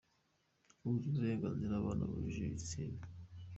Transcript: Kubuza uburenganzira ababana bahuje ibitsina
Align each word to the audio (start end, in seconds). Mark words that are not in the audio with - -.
Kubuza 0.77 1.07
uburenganzira 1.15 1.71
ababana 1.73 2.09
bahuje 2.09 2.39
ibitsina 2.43 3.01